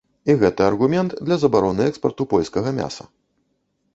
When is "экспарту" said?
1.91-2.27